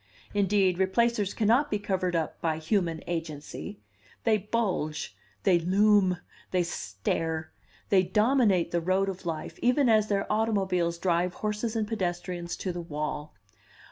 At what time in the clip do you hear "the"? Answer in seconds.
8.71-8.81, 12.73-12.81